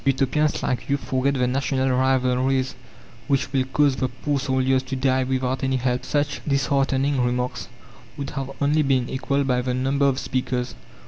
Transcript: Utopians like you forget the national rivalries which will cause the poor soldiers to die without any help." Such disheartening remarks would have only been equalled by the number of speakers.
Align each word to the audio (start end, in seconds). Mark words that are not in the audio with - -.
Utopians 0.03 0.63
like 0.63 0.89
you 0.89 0.97
forget 0.97 1.35
the 1.35 1.45
national 1.45 1.91
rivalries 1.91 2.73
which 3.27 3.53
will 3.53 3.65
cause 3.65 3.97
the 3.97 4.07
poor 4.09 4.39
soldiers 4.39 4.81
to 4.81 4.95
die 4.95 5.23
without 5.23 5.63
any 5.63 5.75
help." 5.75 6.05
Such 6.05 6.41
disheartening 6.47 7.21
remarks 7.23 7.67
would 8.17 8.31
have 8.31 8.49
only 8.59 8.81
been 8.81 9.07
equalled 9.09 9.45
by 9.45 9.61
the 9.61 9.75
number 9.75 10.07
of 10.07 10.17
speakers. 10.17 10.73